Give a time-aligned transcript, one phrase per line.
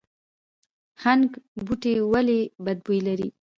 [1.03, 1.29] هنګ
[1.65, 3.29] بوټی ولې بد بوی لري؟